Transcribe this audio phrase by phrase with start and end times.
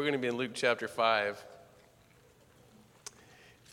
[0.00, 1.44] we're going to be in Luke chapter 5.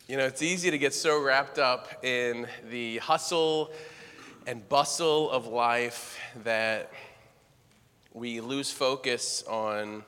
[0.09, 3.71] You know, it's easy to get so wrapped up in the hustle
[4.45, 6.91] and bustle of life that
[8.13, 10.03] we lose focus on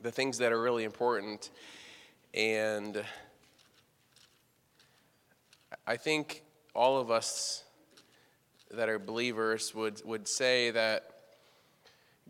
[0.00, 1.50] the things that are really important.
[2.34, 3.04] And
[5.86, 6.42] I think
[6.74, 7.62] all of us
[8.72, 11.04] that are believers would, would say that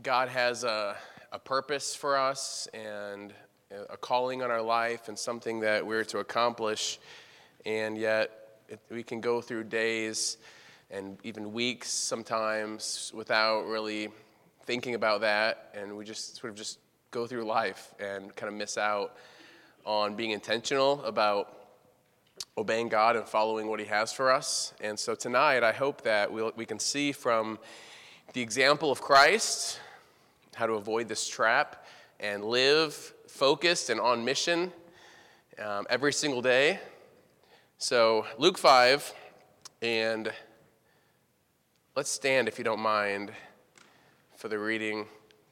[0.03, 0.95] God has a
[1.33, 3.33] a purpose for us and
[3.91, 7.01] a calling on our life and something that we're to accomplish.
[7.65, 8.31] And yet,
[8.91, 10.37] we can go through days
[10.91, 14.09] and even weeks sometimes without really
[14.65, 15.75] thinking about that.
[15.75, 16.79] And we just sort of just
[17.11, 19.17] go through life and kind of miss out
[19.87, 21.57] on being intentional about
[22.59, 24.75] obeying God and following what He has for us.
[24.83, 27.59] And so tonight, I hope that we'll, we can see from
[28.35, 29.81] the example of Christ
[30.55, 31.87] how to avoid this trap
[32.21, 32.95] and live
[33.27, 34.73] focused and on mission
[35.59, 36.79] um, every single day.
[37.79, 39.13] So, Luke 5,
[39.81, 40.33] and
[41.97, 43.33] let's stand, if you don't mind,
[44.37, 45.07] for the reading.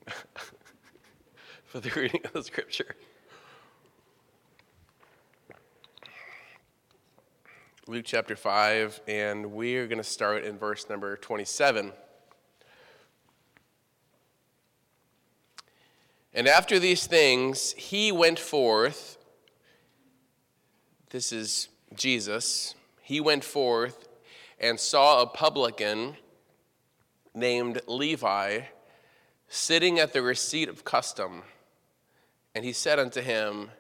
[1.65, 2.97] for the reading of the scripture.
[7.87, 11.93] Luke chapter 5, and we are going to start in verse number 27.
[16.33, 19.19] And after these things, he went forth.
[21.11, 22.75] This is Jesus.
[23.03, 24.09] He went forth
[24.61, 26.17] and saw a publican
[27.35, 28.61] named Levi
[29.49, 31.43] sitting at the receipt of custom.
[32.55, 33.71] And he said unto him,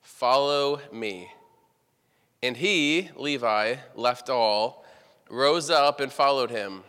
[0.00, 1.32] Follow me.
[2.42, 4.84] And he, Levi, left all,
[5.28, 6.84] rose up and followed him.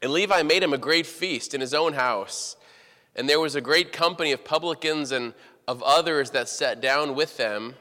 [0.00, 2.56] And Levi made him a great feast in his own house
[3.16, 5.32] and there was a great company of publicans and
[5.66, 7.74] of others that sat down with them.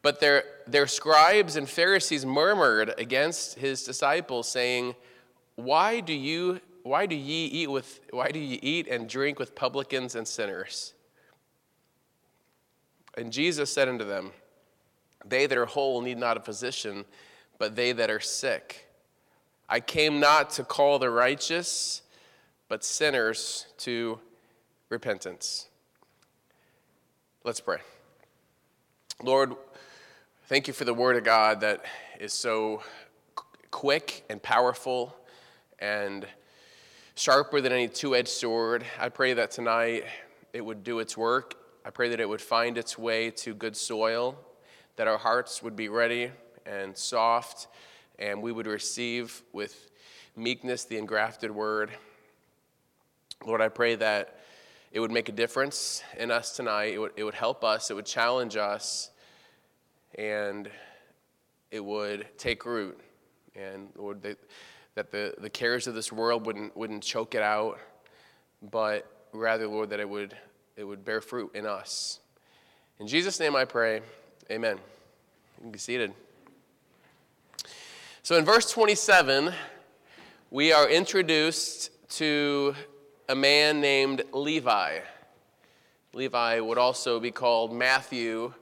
[0.00, 4.94] But their, their scribes and Pharisees murmured against his disciples, saying,
[5.56, 9.54] Why do you why do ye eat with why do ye eat and drink with
[9.54, 10.94] publicans and sinners?
[13.18, 14.30] And Jesus said unto them,
[15.26, 17.04] They that are whole need not a physician,
[17.58, 18.86] but they that are sick.
[19.68, 22.00] I came not to call the righteous,
[22.68, 24.20] but sinners to
[24.90, 25.68] repentance.
[27.44, 27.78] Let's pray.
[29.22, 29.54] Lord,
[30.46, 31.84] thank you for the word of God that
[32.18, 32.82] is so
[33.70, 35.16] quick and powerful
[35.78, 36.26] and
[37.14, 38.84] sharper than any two edged sword.
[38.98, 40.06] I pray that tonight
[40.52, 41.54] it would do its work.
[41.84, 44.36] I pray that it would find its way to good soil,
[44.96, 46.32] that our hearts would be ready
[46.66, 47.68] and soft,
[48.18, 49.88] and we would receive with
[50.34, 51.92] meekness the engrafted word.
[53.46, 54.39] Lord, I pray that
[54.92, 56.94] it would make a difference in us tonight.
[56.94, 59.10] It would, it would help us, it would challenge us,
[60.16, 60.68] and
[61.70, 62.98] it would take root.
[63.54, 64.38] And Lord, that,
[64.96, 67.78] that the, the cares of this world wouldn't, wouldn't choke it out,
[68.70, 70.36] but rather, Lord, that it would,
[70.76, 72.18] it would bear fruit in us.
[72.98, 74.00] In Jesus' name I pray,
[74.50, 74.76] amen.
[74.76, 76.12] You can be seated.
[78.22, 79.52] So in verse 27,
[80.50, 82.74] we are introduced to
[83.30, 84.98] a man named Levi.
[86.14, 88.52] Levi would also be called Matthew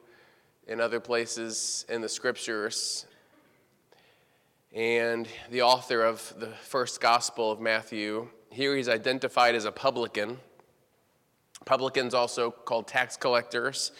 [0.66, 3.06] in other places in the scriptures.
[4.74, 10.36] And the author of the first gospel of Matthew, here he's identified as a publican.
[11.64, 13.92] Publicans also called tax collectors.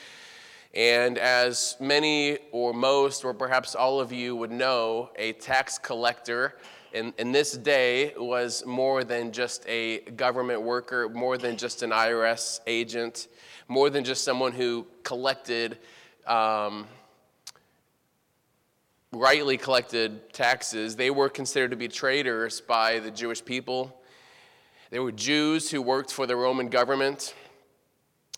[0.74, 6.56] And as many or most, or perhaps all of you would know, a tax collector
[6.92, 11.90] in, in this day was more than just a government worker, more than just an
[11.90, 13.28] IRS agent,
[13.68, 15.78] more than just someone who collected,
[16.26, 16.86] um,
[19.12, 20.96] rightly collected taxes.
[20.96, 24.00] They were considered to be traitors by the Jewish people.
[24.90, 27.34] They were Jews who worked for the Roman government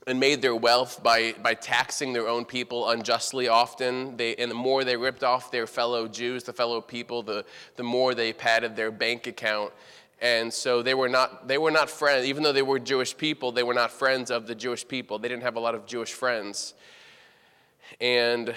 [0.06, 4.16] and made their wealth by, by taxing their own people unjustly often.
[4.16, 7.44] They, and the more they ripped off their fellow Jews, the fellow people, the,
[7.76, 9.72] the more they padded their bank account.
[10.22, 13.52] And so they were not they were not friends, even though they were Jewish people,
[13.52, 15.18] they were not friends of the Jewish people.
[15.18, 16.74] They didn't have a lot of Jewish friends.
[18.00, 18.54] And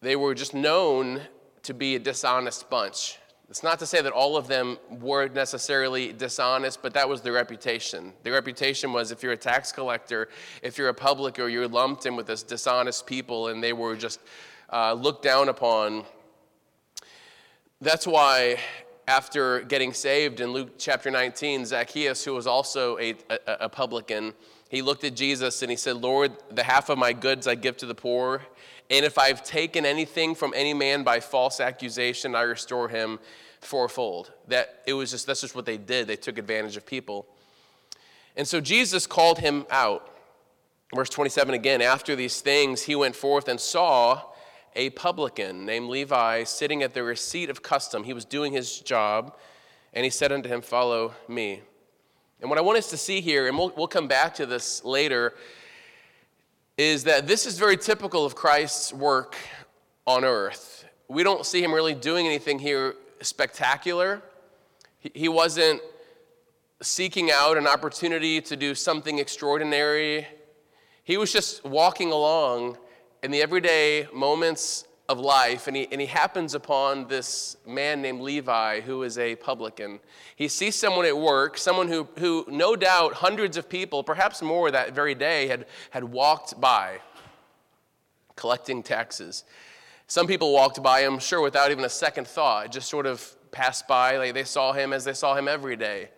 [0.00, 1.20] they were just known
[1.64, 3.18] to be a dishonest bunch.
[3.54, 7.34] It's not to say that all of them were necessarily dishonest, but that was their
[7.34, 8.12] reputation.
[8.24, 10.28] Their reputation was if you're a tax collector,
[10.60, 14.18] if you're a publican, you're lumped in with this dishonest people, and they were just
[14.72, 16.02] uh, looked down upon.
[17.80, 18.58] That's why,
[19.06, 24.34] after getting saved in Luke chapter 19, Zacchaeus, who was also a, a, a publican,
[24.68, 27.76] he looked at Jesus and he said, Lord, the half of my goods I give
[27.76, 28.42] to the poor.
[28.90, 33.20] And if I've taken anything from any man by false accusation, I restore him
[33.66, 34.32] fourfold.
[34.48, 36.06] That it was just that's just what they did.
[36.06, 37.26] They took advantage of people.
[38.36, 40.10] And so Jesus called him out.
[40.94, 44.22] Verse 27 again, after these things, he went forth and saw
[44.76, 48.04] a publican named Levi sitting at the receipt of custom.
[48.04, 49.36] He was doing his job,
[49.92, 51.62] and he said unto him, Follow me.
[52.40, 54.84] And what I want us to see here, and we'll, we'll come back to this
[54.84, 55.34] later,
[56.76, 59.36] is that this is very typical of Christ's work
[60.06, 60.84] on earth.
[61.08, 64.22] We don't see him really doing anything here spectacular.
[65.00, 65.80] He wasn't
[66.82, 70.26] seeking out an opportunity to do something extraordinary.
[71.02, 72.78] He was just walking along
[73.22, 78.20] in the everyday moments of life, and he, and he happens upon this man named
[78.20, 80.00] Levi who is a publican.
[80.34, 84.70] He sees someone at work, someone who, who no doubt hundreds of people, perhaps more
[84.70, 87.00] that very day, had, had walked by
[88.34, 89.44] collecting taxes.
[90.06, 93.88] Some people walked by, I'm sure, without even a second thought, just sort of passed
[93.88, 94.18] by.
[94.18, 96.10] Like they saw him as they saw him every day.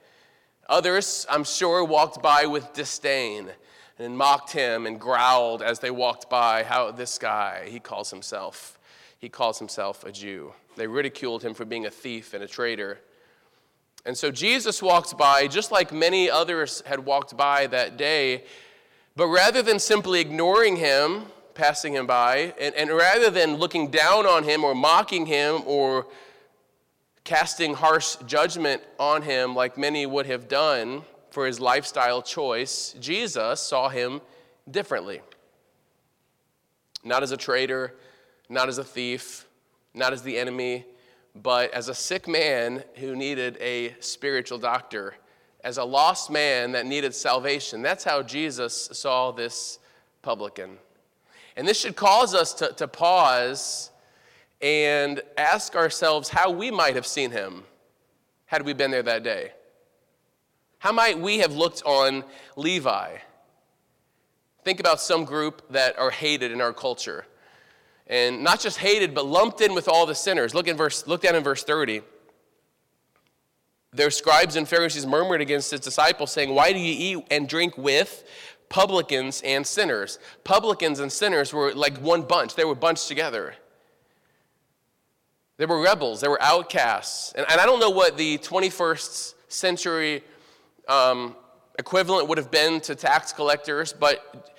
[0.69, 3.51] Others, I'm sure, walked by with disdain
[3.99, 6.65] and mocked him and growled as they walked by.
[6.65, 8.79] How this guy, he calls himself,
[9.19, 10.53] he calls himself a Jew.
[10.77, 12.99] They ridiculed him for being a thief and a traitor.
[14.05, 18.45] And so Jesus walked by, just like many others had walked by that day,
[19.15, 24.27] but rather than simply ignoring him, passing him by, and, and rather than looking down
[24.27, 26.07] on him or mocking him or
[27.25, 33.61] casting harsh judgment on him like many would have done for his lifestyle choice, Jesus
[33.61, 34.21] saw him
[34.71, 35.21] differently.
[37.03, 37.95] Not as a traitor,
[38.49, 39.47] not as a thief,
[39.93, 40.85] not as the enemy,
[41.35, 45.15] but as a sick man who needed a spiritual doctor,
[45.65, 47.83] as a lost man that needed salvation.
[47.83, 49.79] That's how Jesus saw this
[50.23, 50.79] publican.
[51.57, 53.91] And this should cause us to, to pause
[54.61, 57.65] and ask ourselves how we might have seen him
[58.47, 59.53] had we been there that day.
[60.79, 62.25] How might we have looked on
[62.57, 63.17] Levi?
[64.63, 67.27] Think about some group that are hated in our culture.
[68.07, 70.55] And not just hated, but lumped in with all the sinners.
[70.55, 72.03] Look, in verse, look down in verse 30.
[73.93, 77.79] Their scribes and Pharisees murmured against his disciples, saying, Why do you eat and drink
[77.79, 78.25] with
[78.69, 80.19] publicans and sinners?
[80.45, 83.55] Publicans and sinners were like one bunch, they were bunched together.
[85.59, 87.33] They were rebels, they were outcasts.
[87.33, 90.23] And, and I don't know what the 21st century
[90.89, 91.35] um,
[91.79, 94.53] equivalent would have been to tax collectors, but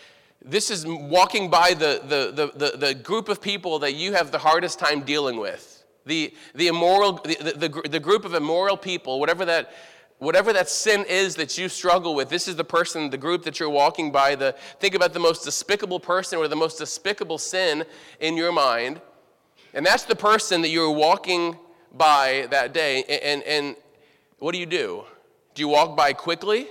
[0.43, 4.37] this is walking by the, the, the, the, group of people that you have the
[4.37, 5.83] hardest time dealing with.
[6.05, 9.73] The, the immoral, the, the, the group of immoral people, whatever that,
[10.19, 13.59] whatever that sin is that you struggle with, this is the person, the group that
[13.59, 14.35] you're walking by.
[14.35, 17.85] The, think about the most despicable person or the most despicable sin
[18.19, 19.01] in your mind.
[19.73, 21.57] And that's the person that you're walking
[21.93, 23.03] by that day.
[23.03, 23.75] And, and, and
[24.39, 25.03] what do you do?
[25.53, 26.67] Do you walk by quickly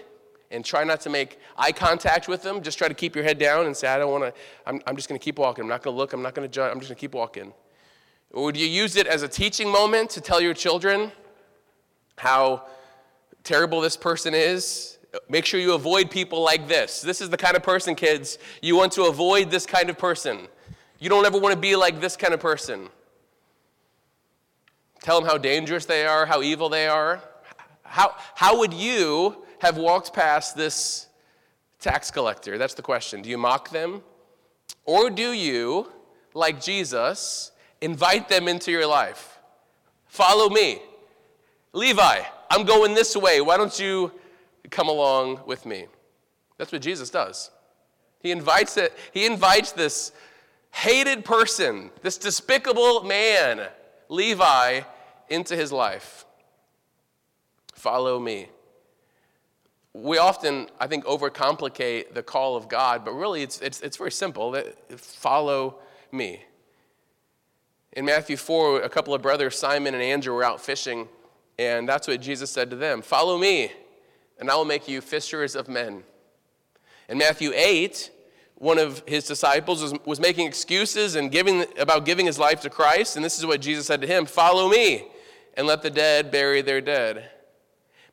[0.51, 2.63] and try not to make eye contact with them?
[2.63, 4.97] Just try to keep your head down and say, I don't want to, I'm, I'm
[4.97, 5.63] just going to keep walking.
[5.63, 6.13] I'm not going to look.
[6.13, 6.73] I'm not going to judge.
[6.73, 7.53] I'm just going to keep walking.
[8.33, 11.13] Or do you use it as a teaching moment to tell your children
[12.19, 12.67] how
[13.47, 14.99] terrible this person is?
[15.31, 17.01] Make sure you avoid people like this.
[17.01, 20.49] This is the kind of person, kids, you want to avoid this kind of person.
[20.99, 22.88] You don't ever want to be like this kind of person.
[25.00, 27.23] Tell them how dangerous they are, how evil they are.
[27.85, 31.07] How, how would you have walked past this
[31.81, 32.59] tax collector?
[32.59, 33.23] That's the question.
[33.23, 34.03] Do you mock them?
[34.85, 35.93] Or do you,
[36.35, 39.38] like Jesus, invite them into your life?
[40.09, 40.83] Follow me.
[41.73, 43.41] Levi, I'm going this way.
[43.41, 44.12] Why don't you
[44.71, 45.87] come along with me?
[46.59, 47.50] That's what Jesus does.
[48.21, 50.12] He invites it, he invites this
[50.73, 53.69] hated person, this despicable man,
[54.09, 54.81] Levi,
[55.29, 56.25] into his life.
[57.75, 58.49] Follow me.
[59.93, 64.12] We often, I think, overcomplicate the call of God, but really it's, it's, it's very
[64.12, 64.61] simple.
[64.97, 65.79] Follow
[66.12, 66.43] me.
[67.93, 71.09] In Matthew 4, a couple of brothers, Simon and Andrew, were out fishing,
[71.59, 73.73] and that's what Jesus said to them Follow me,
[74.39, 76.03] and I will make you fishers of men.
[77.09, 78.11] In Matthew 8,
[78.57, 82.71] one of his disciples was, was making excuses and giving about giving his life to
[82.71, 85.09] Christ, and this is what Jesus said to him Follow me,
[85.55, 87.31] and let the dead bury their dead.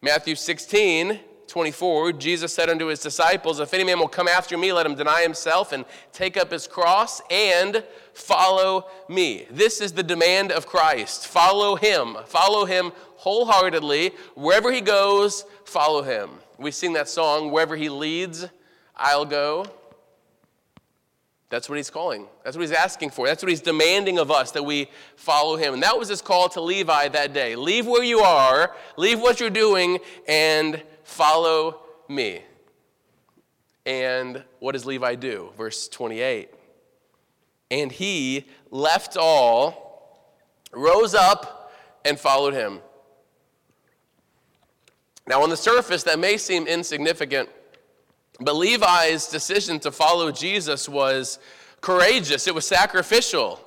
[0.02, 4.74] Matthew 16, 24, Jesus said unto his disciples, If any man will come after me,
[4.74, 9.48] let him deny himself and take up his cross and follow me.
[9.50, 11.28] This is the demand of Christ.
[11.28, 12.18] Follow him.
[12.26, 14.12] Follow him wholeheartedly.
[14.36, 16.30] Wherever he goes, follow him.
[16.58, 18.48] We sing that song, Wherever he leads,
[18.96, 19.66] I'll go.
[21.50, 22.26] That's what he's calling.
[22.44, 23.28] That's what he's asking for.
[23.28, 25.76] That's what he's demanding of us that we follow him.
[25.76, 27.56] And that was his call to Levi that day.
[27.56, 32.42] Leave where you are, leave what you're doing, and follow me.
[33.86, 35.52] And what does Levi do?
[35.56, 36.50] Verse 28.
[37.74, 40.38] And he left all,
[40.72, 41.74] rose up,
[42.06, 42.80] and followed him.
[45.26, 47.50] Now, on the surface, that may seem insignificant
[48.40, 51.40] but Levi's decision to follow Jesus was
[51.82, 53.60] courageous, it was sacrificial.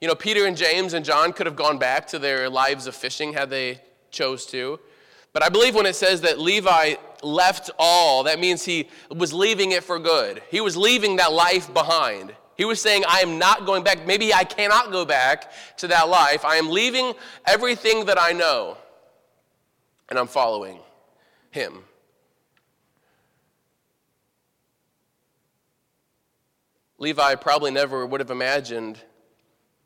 [0.00, 2.94] You know, Peter and James and John could have gone back to their lives of
[2.94, 4.80] fishing had they chose to.
[5.32, 9.72] But I believe when it says that Levi left all, that means he was leaving
[9.72, 10.42] it for good.
[10.50, 12.34] He was leaving that life behind.
[12.56, 14.06] He was saying, I am not going back.
[14.06, 16.44] Maybe I cannot go back to that life.
[16.44, 17.14] I am leaving
[17.46, 18.76] everything that I know,
[20.08, 20.78] and I'm following
[21.50, 21.84] him.
[26.98, 28.98] Levi probably never would have imagined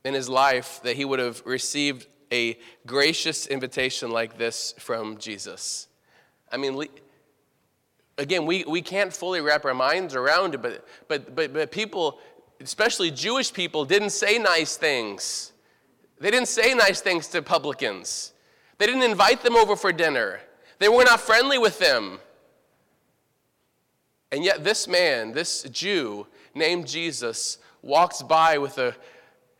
[0.04, 5.88] in his life that he would have received a gracious invitation like this from Jesus.
[6.52, 6.86] I mean,
[8.18, 12.18] again, we, we can't fully wrap our minds around it, but, but, but, but people,
[12.60, 15.52] especially Jewish people, didn't say nice things.
[16.18, 18.32] They didn't say nice things to publicans.
[18.78, 20.40] They didn't invite them over for dinner.
[20.78, 22.18] They were not friendly with them.
[24.32, 28.96] And yet, this man, this Jew, named Jesus walks by with a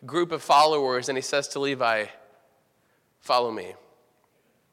[0.05, 2.07] group of followers and he says to Levi,
[3.21, 3.75] Follow me.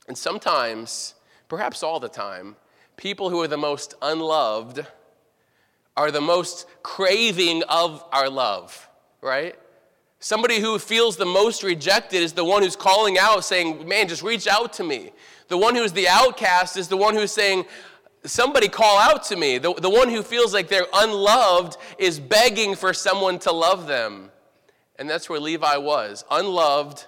[0.08, 1.16] And sometimes,
[1.48, 2.56] perhaps all the time,
[2.98, 4.86] people who are the most unloved
[5.96, 8.90] are the most craving of our love,
[9.22, 9.56] right?
[10.20, 14.24] Somebody who feels the most rejected is the one who's calling out, saying, Man, just
[14.24, 15.12] reach out to me.
[15.50, 17.66] The one who's the outcast is the one who's saying,
[18.26, 19.58] somebody call out to me.
[19.58, 24.32] The, the one who feels like they're unloved is begging for someone to love them.
[24.98, 27.06] And that's where Levi was unloved,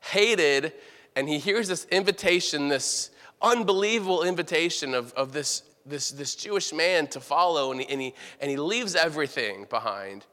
[0.00, 0.72] hated,
[1.16, 3.10] and he hears this invitation, this
[3.40, 8.14] unbelievable invitation of, of this, this, this Jewish man to follow, and he, and, he,
[8.40, 10.26] and he leaves everything behind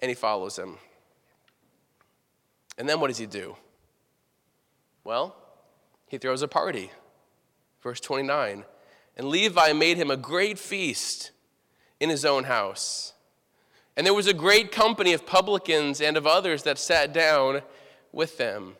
[0.00, 0.76] and he follows him.
[2.78, 3.56] And then what does he do?
[5.04, 5.34] Well,
[6.06, 6.90] he throws a party.
[7.82, 8.64] Verse 29.
[9.16, 11.30] And Levi made him a great feast
[12.00, 13.14] in his own house.
[13.96, 17.62] And there was a great company of publicans and of others that sat down
[18.12, 18.76] with them.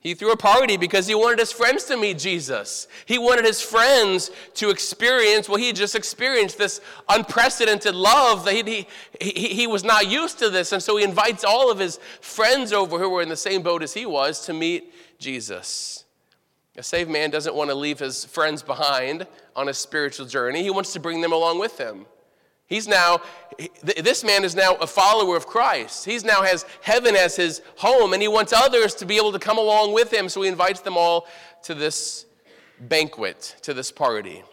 [0.00, 2.86] He threw a party because he wanted his friends to meet Jesus.
[3.04, 8.86] He wanted his friends to experience what he just experienced this unprecedented love that he,
[9.20, 10.70] he, he was not used to this.
[10.70, 13.82] And so he invites all of his friends over who were in the same boat
[13.82, 16.04] as he was to meet Jesus.
[16.76, 19.26] A saved man doesn't want to leave his friends behind
[19.56, 22.06] on a spiritual journey, he wants to bring them along with him.
[22.68, 23.20] He's now,
[23.82, 26.04] this man is now a follower of Christ.
[26.04, 29.38] He's now has heaven as his home, and he wants others to be able to
[29.38, 30.28] come along with him.
[30.28, 31.26] So he invites them all
[31.62, 32.26] to this
[32.78, 34.44] banquet, to this party.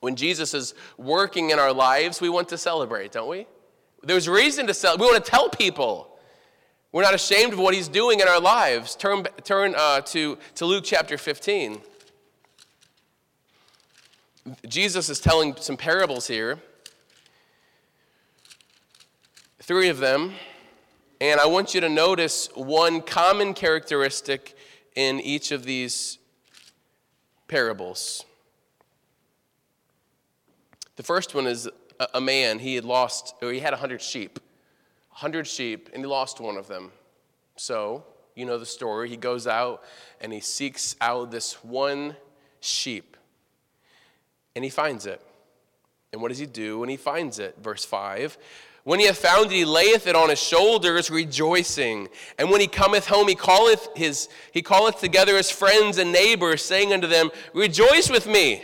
[0.00, 3.46] When Jesus is working in our lives, we want to celebrate, don't we?
[4.02, 5.06] There's reason to celebrate.
[5.06, 6.10] We want to tell people.
[6.90, 8.94] We're not ashamed of what he's doing in our lives.
[8.96, 11.80] Turn, turn uh, to, to Luke chapter 15.
[14.68, 16.58] Jesus is telling some parables here,
[19.64, 20.34] three of them,
[21.22, 24.54] and I want you to notice one common characteristic
[24.94, 26.18] in each of these
[27.48, 28.26] parables.
[30.96, 31.66] The first one is
[32.12, 34.38] a man, he had lost, or he had a hundred sheep.
[35.12, 36.92] 100 sheep, and he lost one of them.
[37.56, 38.04] So,
[38.34, 39.08] you know the story.
[39.08, 39.82] He goes out
[40.20, 42.16] and he seeks out this one
[42.60, 43.16] sheep,
[44.54, 45.22] and he finds it.
[46.12, 47.56] And what does he do when he finds it?
[47.62, 48.36] Verse 5
[48.84, 52.08] When he hath found it, he layeth it on his shoulders, rejoicing.
[52.38, 56.62] And when he cometh home, he calleth, his, he calleth together his friends and neighbors,
[56.62, 58.62] saying unto them, Rejoice with me.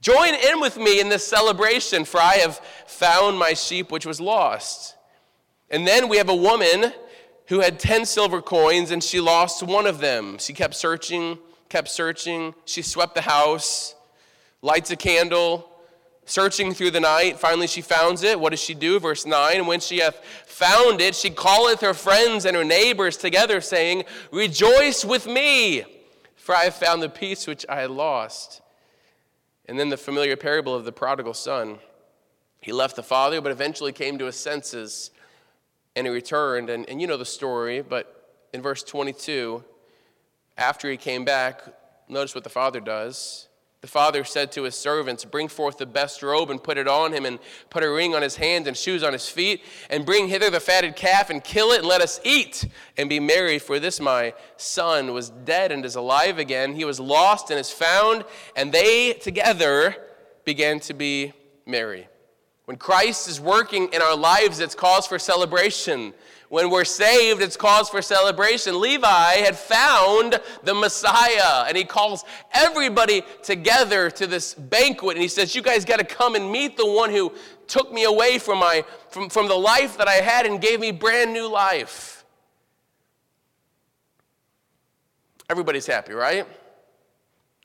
[0.00, 4.20] Join in with me in this celebration, for I have found my sheep which was
[4.20, 4.96] lost.
[5.70, 6.92] And then we have a woman
[7.46, 10.38] who had 10 silver coins and she lost one of them.
[10.38, 11.38] She kept searching,
[11.68, 12.54] kept searching.
[12.64, 13.94] She swept the house,
[14.62, 15.67] lights a candle,
[16.28, 17.38] searching through the night.
[17.38, 18.38] Finally, she finds it.
[18.38, 19.00] What does she do?
[19.00, 23.60] Verse 9 when she hath found it, she calleth her friends and her neighbors together,
[23.60, 25.84] saying, Rejoice with me,
[26.36, 28.60] for I have found the piece which I lost.
[29.66, 31.78] And then the familiar parable of the prodigal son.
[32.60, 35.10] He left the father, but eventually came to his senses
[35.94, 36.70] and he returned.
[36.70, 39.62] And, and you know the story, but in verse 22,
[40.56, 41.62] after he came back,
[42.08, 43.47] notice what the father does.
[43.80, 47.12] The father said to his servants, Bring forth the best robe and put it on
[47.12, 47.38] him, and
[47.70, 50.58] put a ring on his hand and shoes on his feet, and bring hither the
[50.58, 52.66] fatted calf and kill it, and let us eat
[52.96, 53.60] and be merry.
[53.60, 56.74] For this my son was dead and is alive again.
[56.74, 58.24] He was lost and is found,
[58.56, 59.94] and they together
[60.44, 61.32] began to be
[61.64, 62.08] merry.
[62.64, 66.12] When Christ is working in our lives, it's cause for celebration.
[66.48, 68.80] When we're saved, it's cause for celebration.
[68.80, 75.28] Levi had found the Messiah, and he calls everybody together to this banquet, and he
[75.28, 77.32] says, You guys got to come and meet the one who
[77.66, 80.90] took me away from, my, from, from the life that I had and gave me
[80.90, 82.24] brand new life.
[85.50, 86.46] Everybody's happy, right?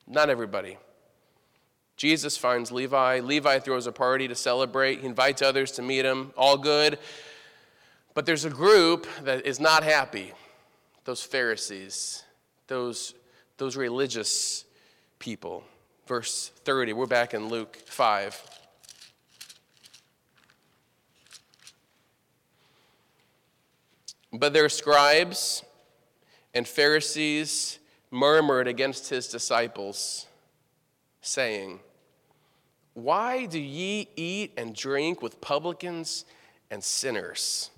[0.07, 0.77] Not everybody.
[1.95, 3.19] Jesus finds Levi.
[3.21, 4.99] Levi throws a party to celebrate.
[4.99, 6.33] He invites others to meet him.
[6.35, 6.99] All good.
[8.13, 10.33] But there's a group that is not happy
[11.05, 12.23] those Pharisees,
[12.67, 13.13] those,
[13.57, 14.65] those religious
[15.19, 15.63] people.
[16.07, 18.41] Verse 30, we're back in Luke 5.
[24.31, 25.63] But their scribes
[26.53, 27.79] and Pharisees
[28.09, 30.27] murmured against his disciples,
[31.21, 31.79] saying,
[32.93, 36.25] Why do ye eat and drink with publicans
[36.71, 37.71] and sinners?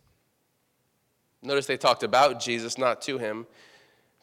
[1.42, 3.46] Notice they talked about Jesus, not to him.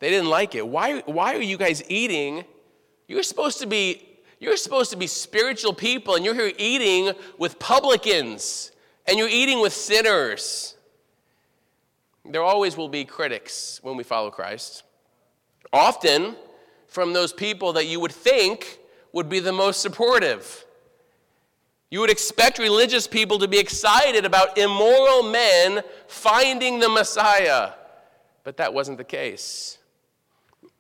[0.01, 0.67] They didn't like it.
[0.67, 2.45] Why, why are you guys eating?
[3.07, 4.09] You're supposed to be
[4.43, 8.73] you're supposed to be spiritual people and you're here eating with publicans
[9.07, 10.75] and you're eating with sinners.
[12.25, 14.83] There always will be critics when we follow Christ.
[15.73, 16.35] Often
[16.89, 18.81] from those people that you would think
[19.13, 20.65] would be the most supportive.
[21.93, 27.73] You would expect religious people to be excited about immoral men finding the Messiah,
[28.45, 29.77] but that wasn't the case.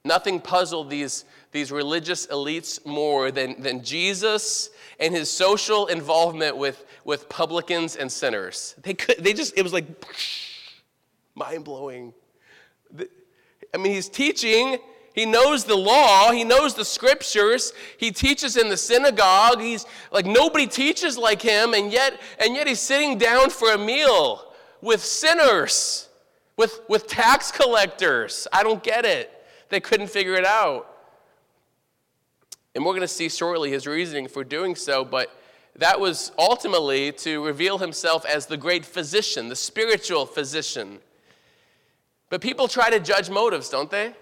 [0.06, 6.82] Nothing puzzled these, these religious elites more than, than Jesus and his social involvement with,
[7.04, 8.74] with publicans and sinners.
[8.82, 9.84] They, could, they just, it was like
[11.34, 12.14] mind blowing.
[13.74, 14.78] I mean, he's teaching
[15.14, 17.72] he knows the law, he knows the scriptures.
[17.98, 19.60] He teaches in the synagogue.
[19.60, 23.78] He's like nobody teaches like him and yet and yet he's sitting down for a
[23.78, 26.08] meal with sinners,
[26.56, 28.48] with with tax collectors.
[28.52, 29.30] I don't get it.
[29.68, 30.88] They couldn't figure it out.
[32.74, 35.30] And we're going to see shortly his reasoning for doing so, but
[35.76, 40.98] that was ultimately to reveal himself as the great physician, the spiritual physician.
[42.30, 44.14] But people try to judge motives, don't they?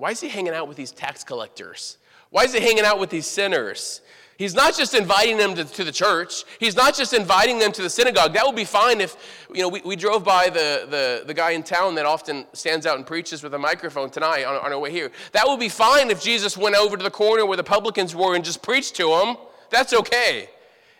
[0.00, 1.98] Why is he hanging out with these tax collectors?
[2.30, 4.00] Why is he hanging out with these sinners?
[4.38, 6.44] He's not just inviting them to, to, the church.
[6.58, 8.32] He's not just inviting them to the synagogue.
[8.32, 9.14] That would be fine if,
[9.52, 12.86] you know, we, we drove by the, the, the guy in town that often stands
[12.86, 15.12] out and preaches with a microphone tonight on, on our way here.
[15.32, 18.34] That would be fine if Jesus went over to the corner where the publicans were
[18.34, 19.36] and just preached to them.
[19.68, 20.48] That's okay.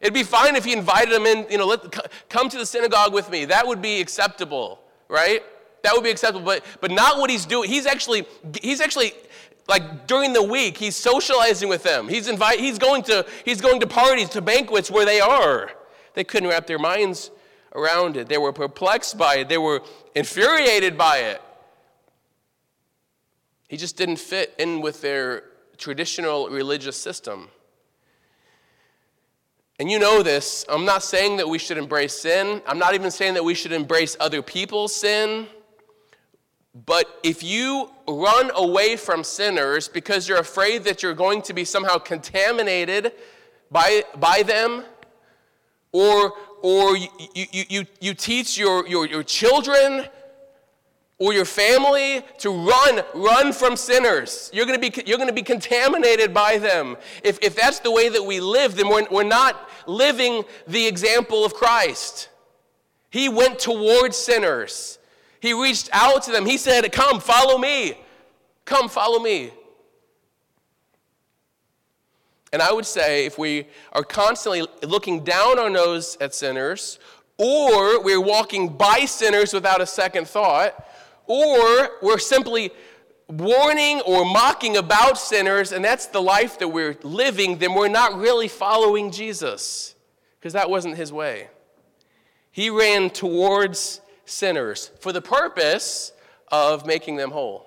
[0.03, 1.81] It'd be fine if he invited them in, you know, let,
[2.29, 3.47] come to the synagogue with me.
[3.47, 5.43] That would be acceptable, right?
[5.83, 7.69] That would be acceptable, but, but not what he's doing.
[7.69, 8.27] He's actually,
[8.61, 9.13] he's actually
[9.69, 12.09] like during the week, he's socializing with them.
[12.09, 15.71] He's invite, he's going to, he's going to parties, to banquets where they are.
[16.15, 17.31] They couldn't wrap their minds
[17.75, 18.29] around it.
[18.29, 19.49] They were perplexed by it.
[19.49, 19.83] They were
[20.15, 21.41] infuriated by it.
[23.69, 25.45] He just didn't fit in with their
[25.79, 27.49] traditional religious system.
[29.79, 30.67] And you know this.
[30.69, 32.61] I'm not saying that we should embrace sin.
[32.67, 35.47] I'm not even saying that we should embrace other people's sin.
[36.75, 41.65] But if you run away from sinners because you're afraid that you're going to be
[41.65, 43.13] somehow contaminated
[43.71, 44.85] by, by them,
[45.93, 50.07] or, or you, you, you, you teach your, your, your children
[51.19, 54.49] or your family to run, run from sinners.
[54.53, 56.97] You're going to be, you're going to be contaminated by them.
[57.25, 61.45] If, if that's the way that we live, then we're, we're not living the example
[61.45, 62.29] of Christ.
[63.11, 65.00] He went towards sinners.
[65.41, 66.47] He reached out to them.
[66.47, 67.95] He said, Come, follow me.
[68.65, 69.53] Come, follow me.
[72.53, 76.99] And I would say if we are constantly looking down our nose at sinners,
[77.39, 80.87] or we're walking by sinners without a second thought,
[81.27, 82.71] or we're simply
[83.29, 88.19] warning or mocking about sinners, and that's the life that we're living, then we're not
[88.19, 89.95] really following Jesus,
[90.39, 91.49] because that wasn't his way.
[92.51, 96.13] He ran towards sinners for the purpose
[96.49, 97.67] of making them whole.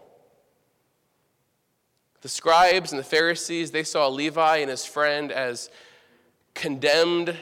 [2.21, 5.69] The scribes and the Pharisees, they saw Levi and his friend as
[6.53, 7.35] condemned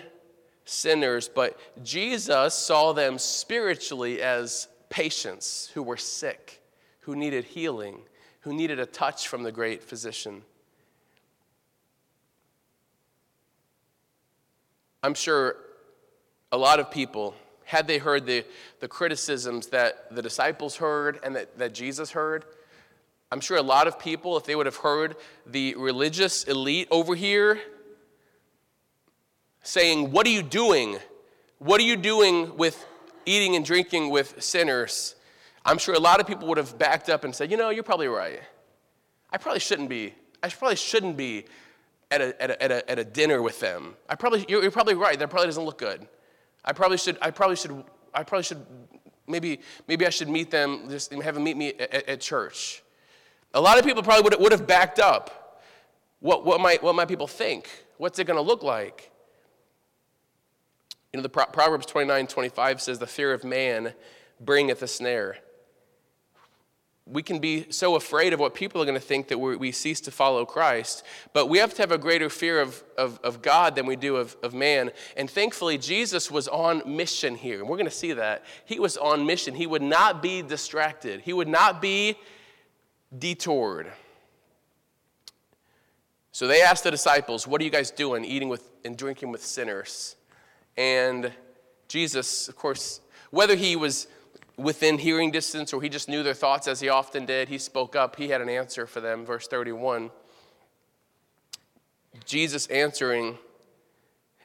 [0.66, 6.62] sinners, but Jesus saw them spiritually as patients who were sick,
[7.02, 8.00] who needed healing,
[8.42, 10.42] who needed a touch from the great physician.
[15.04, 15.56] I'm sure
[16.52, 17.36] a lot of people
[17.72, 18.44] had they heard the,
[18.82, 22.44] the criticisms that the disciples heard and that, that Jesus heard,
[23.32, 27.16] I'm sure a lot of people, if they would have heard the religious elite over
[27.16, 27.62] here
[29.64, 31.00] saying, What are you doing?
[31.60, 32.86] What are you doing with
[33.26, 35.16] eating and drinking with sinners?
[35.64, 37.84] I'm sure a lot of people would have backed up and said, You know, you're
[37.84, 38.42] probably right.
[39.32, 40.14] I probably shouldn't be.
[40.44, 41.46] I probably shouldn't be
[42.10, 43.96] at a, at a, at a, at a dinner with them.
[44.10, 45.18] I probably, you're, you're probably right.
[45.18, 46.06] That probably doesn't look good.
[46.64, 48.66] I probably should, I probably should, I probably should,
[49.28, 52.84] maybe, maybe I should meet them, just have them meet me at, at church.
[53.54, 55.62] A lot of people probably would, would have backed up.
[56.20, 57.70] What, what, might, what might people think?
[57.98, 59.12] What's it going to look like?
[61.12, 63.94] You know, the Proverbs 29 25 says, The fear of man
[64.40, 65.38] bringeth a snare.
[67.08, 70.00] We can be so afraid of what people are going to think that we cease
[70.02, 73.76] to follow Christ, but we have to have a greater fear of, of, of God
[73.76, 74.92] than we do of, of man.
[75.18, 77.60] And thankfully, Jesus was on mission here.
[77.60, 78.46] And we're going to see that.
[78.66, 79.56] He was on mission.
[79.56, 82.18] He would not be distracted, he would not be
[83.18, 83.92] detoured.
[86.34, 89.44] So they asked the disciples, What are you guys doing, eating with and drinking with
[89.44, 90.16] sinners?
[90.78, 91.32] And
[91.88, 94.08] Jesus, of course, whether he was
[94.62, 97.96] within hearing distance or he just knew their thoughts as he often did, he spoke
[97.96, 98.16] up.
[98.16, 99.26] He had an answer for them.
[99.26, 100.12] Verse 31.
[102.26, 103.38] Jesus answering, and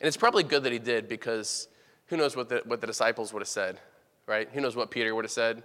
[0.00, 1.68] it's probably good that he did because
[2.07, 3.79] who knows what the, what the disciples would have said,
[4.26, 4.48] right?
[4.52, 5.62] Who knows what Peter would have said?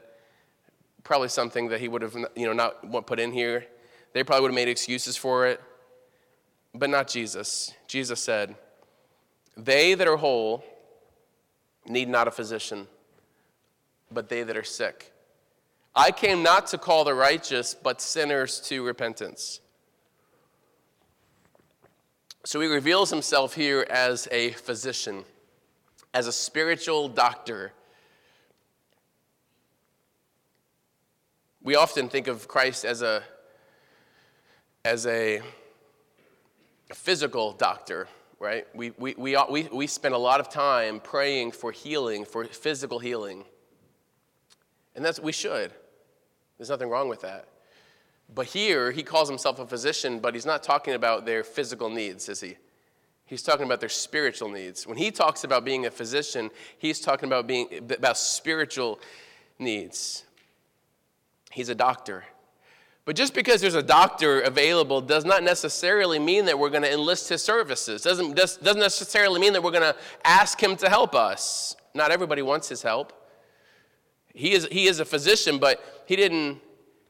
[1.04, 3.66] Probably something that he would have you know, not put in here.
[4.14, 5.62] They probably would have made excuses for it,
[6.74, 7.74] but not Jesus.
[7.88, 8.56] Jesus said,
[9.56, 10.64] They that are whole
[11.88, 12.88] need not a physician
[14.14, 15.12] but they that are sick.
[15.96, 19.60] I came not to call the righteous, but sinners to repentance.
[22.44, 25.26] So he reveals himself here as a physician,
[26.14, 27.74] as a spiritual doctor.
[31.62, 33.22] We often think of Christ as a,
[34.84, 35.42] as a
[36.94, 38.08] physical doctor,
[38.40, 38.66] right?
[38.74, 42.98] We, we, we, we, we spend a lot of time praying for healing, for physical
[42.98, 43.44] healing.
[44.96, 45.72] And that's we should.
[46.58, 47.48] There's nothing wrong with that.
[48.34, 52.30] But here, he calls himself a physician, but he's not talking about their physical needs,
[52.30, 52.56] is he?
[53.26, 54.86] He's talking about their spiritual needs.
[54.86, 59.00] When he talks about being a physician, he's talking about being about spiritual
[59.58, 60.26] needs.
[61.52, 62.26] He's a doctor.
[63.04, 66.94] But just because there's a doctor available does not necessarily mean that we're going to
[66.94, 68.02] enlist his services.
[68.02, 71.76] Doesn't, doesn't necessarily mean that we're going to ask him to help us.
[71.94, 73.14] Not everybody wants his help.
[74.34, 76.60] He is, he is a physician, but he didn't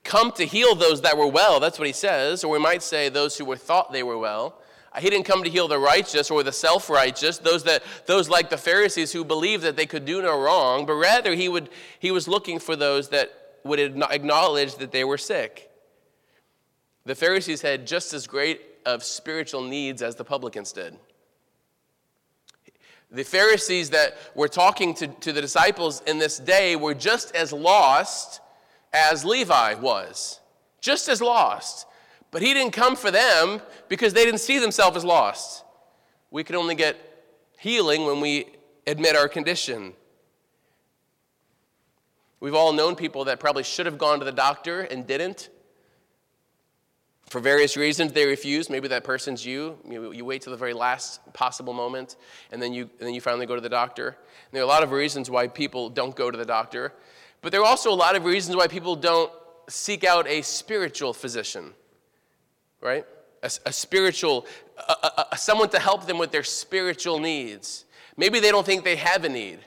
[0.03, 1.59] come to heal those that were well.
[1.59, 2.43] That's what he says.
[2.43, 4.61] Or we might say those who were thought they were well.
[4.93, 8.27] Uh, he didn't come to heal the righteous or the self righteous, those, that, those
[8.27, 11.69] like the Pharisees who believed that they could do no wrong, but rather he, would,
[11.99, 13.31] he was looking for those that
[13.63, 15.69] would acknowledge that they were sick.
[17.05, 20.97] The Pharisees had just as great of spiritual needs as the publicans did.
[23.11, 27.51] The Pharisees that were talking to, to the disciples in this day were just as
[27.51, 28.39] lost
[28.93, 30.39] as Levi was.
[30.79, 31.87] Just as lost.
[32.31, 35.65] But he didn't come for them because they didn't see themselves as lost.
[36.31, 36.97] We can only get
[37.59, 38.47] healing when we
[38.87, 39.93] admit our condition.
[42.39, 45.49] We've all known people that probably should have gone to the doctor and didn't
[47.31, 48.69] for various reasons they refuse.
[48.69, 49.77] Maybe that person's you.
[49.89, 52.17] you you, wait till the very last possible moment
[52.51, 54.07] and then you and then you finally go to the doctor.
[54.07, 56.93] And there are a lot of reasons why people don't go to the doctor
[57.41, 59.31] but there are also a lot of reasons why people don't
[59.69, 61.73] seek out a spiritual physician
[62.81, 63.05] right?
[63.43, 64.45] A, a spiritual
[64.77, 67.85] a, a, someone to help them with their spiritual needs.
[68.17, 69.59] Maybe they don't think they have a need.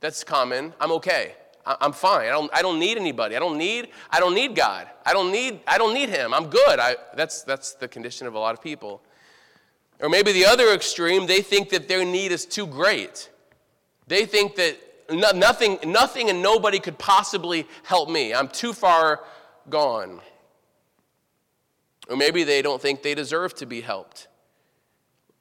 [0.00, 0.74] That's common.
[0.80, 1.34] I'm okay
[1.66, 2.26] I'm fine.
[2.26, 3.36] I don't, I don't need anybody.
[3.36, 4.88] I don't need, I don't need God.
[5.04, 6.32] I don't need, I don't need him.
[6.32, 6.78] I'm good.
[6.78, 9.02] I, that's, that's the condition of a lot of people.
[10.00, 13.30] Or maybe the other extreme, they think that their need is too great.
[14.06, 14.78] They think that
[15.10, 18.32] no, nothing, nothing and nobody could possibly help me.
[18.32, 19.20] I'm too far
[19.68, 20.20] gone.
[22.08, 24.28] Or maybe they don't think they deserve to be helped.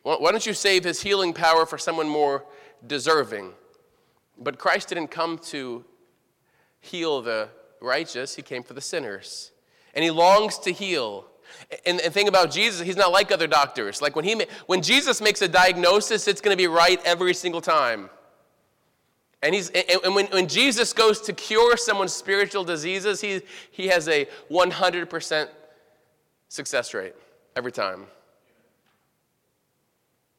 [0.04, 2.46] Why don't you save his healing power for someone more
[2.86, 3.52] deserving?
[4.38, 5.86] But Christ didn't come to
[6.82, 7.50] heal the
[7.82, 9.52] righteous, he came for the sinners.
[9.94, 11.26] And he longs to heal.
[11.86, 14.02] And the thing about Jesus, he's not like other doctors.
[14.02, 17.62] Like when, he, when Jesus makes a diagnosis, it's going to be right every single
[17.62, 18.10] time.
[19.42, 24.08] And, he's, and when, when Jesus goes to cure someone's spiritual diseases, he, he has
[24.10, 25.48] a 100%
[26.50, 27.16] success rate
[27.56, 28.06] every time.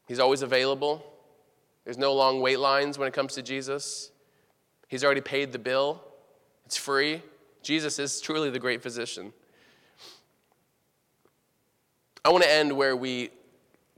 [0.07, 1.05] He's always available,
[1.85, 4.11] There's no long wait lines when it comes to Jesus.
[4.87, 6.03] He's already paid the bill,
[6.71, 7.21] it's free.
[7.63, 9.33] Jesus is truly the great physician.
[12.23, 13.29] I want to end where we,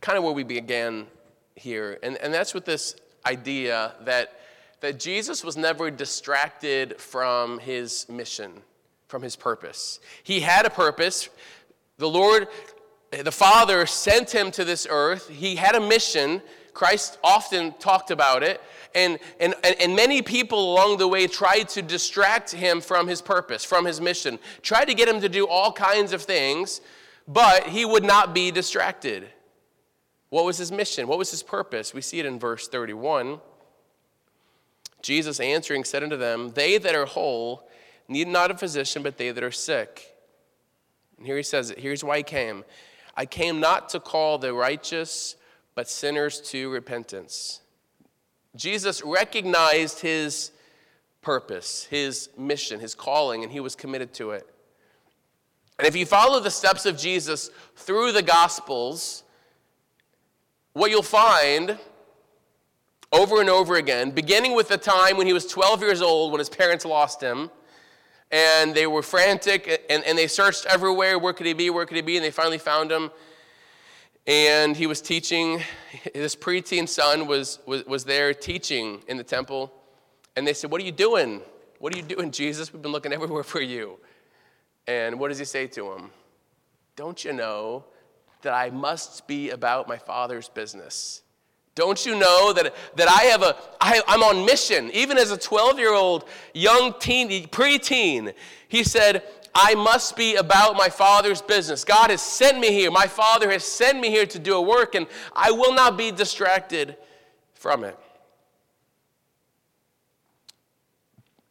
[0.02, 1.06] kind of where we began
[1.54, 2.96] here, and, and that's with this
[3.28, 4.40] idea that,
[4.80, 8.54] that Jesus was never distracted from his mission,
[9.08, 10.00] from his purpose.
[10.24, 11.30] He had a purpose.
[12.00, 12.48] The Lord,
[13.12, 15.30] the Father sent him to this earth.
[15.30, 16.42] He had a mission.
[16.74, 18.60] Christ often talked about it.
[18.96, 23.64] And, and, and many people along the way tried to distract him from his purpose,
[23.64, 26.82] from his mission, tried to get him to do all kinds of things,
[27.28, 29.28] but he would not be distracted.
[30.30, 31.08] What was his mission?
[31.08, 31.94] What was his purpose?
[31.94, 33.40] We see it in verse 31.
[35.02, 37.68] Jesus answering said unto them, They that are whole
[38.08, 40.16] need not a physician, but they that are sick.
[41.18, 41.80] And here he says it.
[41.80, 42.64] Here's why he came
[43.16, 45.36] I came not to call the righteous,
[45.76, 47.62] but sinners to repentance.
[48.56, 50.52] Jesus recognized his
[51.22, 54.48] purpose, his mission, his calling, and he was committed to it.
[55.80, 59.24] And if you follow the steps of Jesus through the Gospels,
[60.74, 61.78] what you'll find
[63.12, 66.40] over and over again, beginning with the time when he was 12 years old when
[66.40, 67.50] his parents lost him,
[68.32, 71.96] and they were frantic and, and they searched everywhere where could he be, where could
[71.96, 73.12] he be, and they finally found him.
[74.26, 75.62] And he was teaching,
[76.14, 79.74] his preteen son was, was, was there teaching in the temple.
[80.36, 81.42] And they said, What are you doing?
[81.80, 82.72] What are you doing, Jesus?
[82.72, 84.00] We've been looking everywhere for you.
[84.88, 86.12] And what does he say to him?
[86.96, 87.86] Don't you know
[88.44, 91.22] that I must be about my Father's business.
[91.76, 94.92] Don't you know that, that I have a, I, I'm on mission?
[94.92, 98.34] Even as a 12 year old young teen, preteen,
[98.68, 99.24] he said,
[99.56, 101.84] I must be about my Father's business.
[101.84, 102.90] God has sent me here.
[102.90, 106.12] My Father has sent me here to do a work, and I will not be
[106.12, 106.98] distracted
[107.54, 107.98] from it.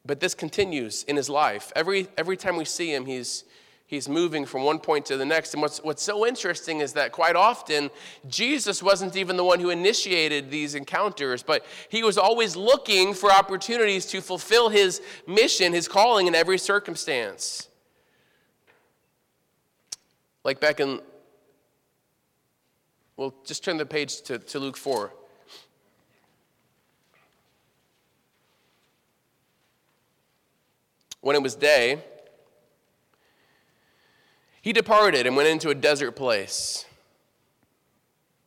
[0.04, 1.72] But this continues in his life.
[1.76, 3.44] Every, every time we see him, he's,
[3.86, 5.54] he's moving from one point to the next.
[5.54, 7.88] And what's, what's so interesting is that quite often,
[8.28, 13.30] Jesus wasn't even the one who initiated these encounters, but he was always looking for
[13.30, 17.68] opportunities to fulfill his mission, his calling in every circumstance.
[20.44, 21.00] Like back in,
[23.16, 25.12] well, just turn the page to, to Luke 4.
[31.20, 32.02] When it was day,
[34.60, 36.84] he departed and went into a desert place.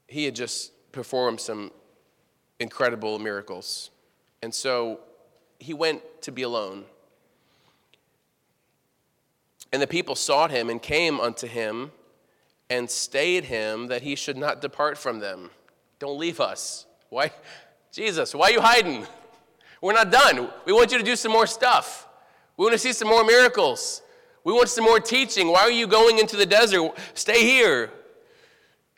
[0.08, 1.71] He had just performed some
[2.60, 3.91] incredible miracles.
[4.41, 4.99] And so
[5.60, 6.86] he went to be alone.
[9.71, 11.91] And the people sought him and came unto him
[12.69, 15.49] and stayed him that he should not depart from them.
[15.99, 16.86] Don't leave us.
[17.10, 17.32] Why?
[17.91, 19.06] Jesus, why are you hiding?
[19.82, 20.49] We're not done.
[20.65, 22.08] We want you to do some more stuff.
[22.58, 24.01] We want to see some more miracles.
[24.43, 25.47] We want some more teaching.
[25.47, 26.91] Why are you going into the desert?
[27.13, 27.91] Stay here.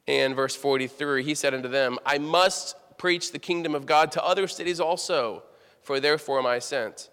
[0.08, 4.24] And verse 43 he said unto them, I must preach the kingdom of God to
[4.24, 5.44] other cities also,
[5.82, 7.10] for therefore am I sent.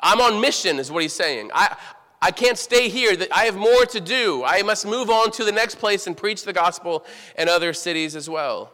[0.00, 1.50] I'm on mission, is what he's saying.
[1.54, 1.76] I,
[2.22, 3.16] I can't stay here.
[3.34, 4.44] I have more to do.
[4.44, 7.06] I must move on to the next place and preach the gospel
[7.38, 8.72] in other cities as well.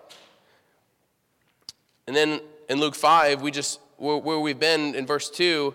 [2.07, 5.75] And then in Luke 5, we just, where, where we've been in verse 2,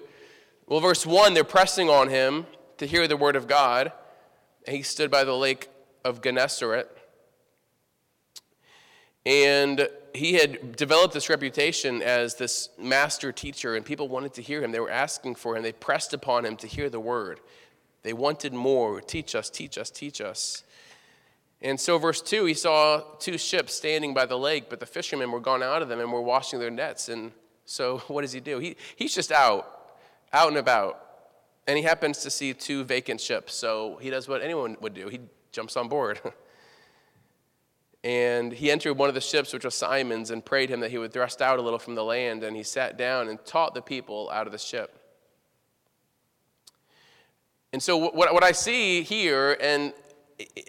[0.67, 2.46] well, verse 1, they're pressing on him
[2.78, 3.91] to hear the word of God.
[4.65, 5.70] And he stood by the lake
[6.04, 6.89] of Gennesaret.
[9.26, 14.63] And he had developed this reputation as this master teacher, and people wanted to hear
[14.63, 14.71] him.
[14.71, 15.63] They were asking for him.
[15.63, 17.39] They pressed upon him to hear the word.
[18.04, 19.02] They wanted more.
[19.02, 20.63] Teach us, teach us, teach us.
[21.62, 25.32] And so, verse 2, he saw two ships standing by the lake, but the fishermen
[25.32, 27.08] were gone out of them and were washing their nets.
[27.10, 27.32] And
[27.65, 28.60] so, what does he do?
[28.60, 29.78] He, he's just out
[30.34, 31.04] out and about,
[31.67, 33.54] and he happens to see two vacant ships.
[33.54, 35.19] So he does what anyone would do he
[35.52, 36.19] jumps on board.
[38.03, 40.97] and he entered one of the ships, which was Simon's, and prayed him that he
[40.97, 42.43] would thrust out a little from the land.
[42.43, 44.97] And he sat down and taught the people out of the ship.
[47.73, 49.93] And so, what, what I see here, and,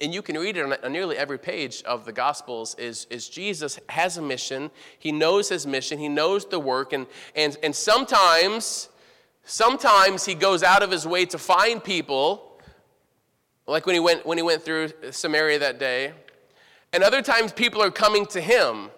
[0.01, 3.81] and you can read it on, nearly every page of the Gospels, is, is Jesus
[3.89, 4.71] has a mission.
[4.99, 8.89] He knows his mission, he knows the work, and, and, and sometimes
[9.45, 12.61] Sometimes he goes out of his way to find people,
[13.67, 16.13] like when he went, when he went through Samaria that day.
[16.93, 18.91] And other times people are coming to him.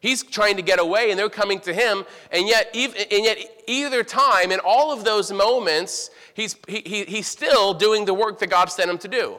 [0.00, 2.04] He's trying to get away and they're coming to him.
[2.30, 7.26] And yet, and yet either time, in all of those moments, he's, he, he, he's
[7.26, 9.38] still doing the work that God sent him to do.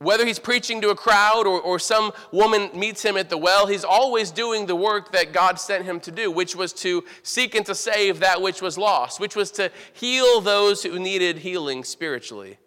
[0.00, 3.66] Whether he's preaching to a crowd or, or some woman meets him at the well,
[3.66, 7.56] he's always doing the work that God sent him to do, which was to seek
[7.56, 11.82] and to save that which was lost, which was to heal those who needed healing
[11.82, 12.58] spiritually.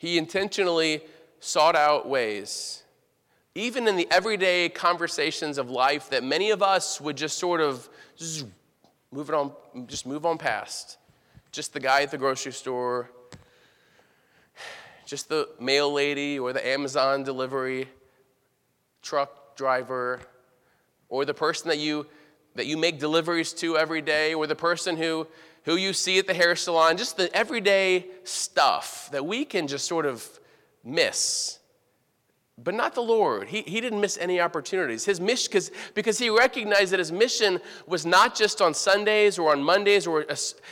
[0.00, 1.02] He intentionally
[1.38, 2.82] sought out ways,
[3.54, 7.88] even in the everyday conversations of life that many of us would just sort of
[9.12, 9.52] move it on,
[9.86, 10.96] just move on past.
[11.52, 13.10] Just the guy at the grocery store
[15.10, 17.88] just the mail lady or the Amazon delivery
[19.02, 20.20] truck driver
[21.08, 22.06] or the person that you
[22.54, 25.26] that you make deliveries to every day or the person who
[25.64, 29.86] who you see at the hair salon just the everyday stuff that we can just
[29.86, 30.26] sort of
[30.84, 31.58] miss
[32.62, 36.30] but not the lord he, he didn't miss any opportunities his mission because because he
[36.30, 40.22] recognized that his mission was not just on sundays or on mondays or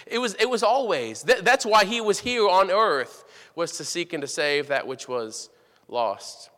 [0.07, 3.25] it was it was always that, that's why he was here on earth
[3.59, 5.51] was to seek and to save that which was
[5.89, 6.49] lost.